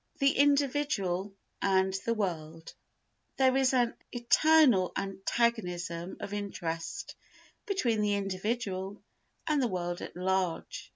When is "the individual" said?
0.17-1.31, 8.01-9.03